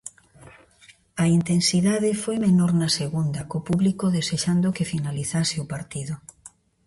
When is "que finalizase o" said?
4.75-5.69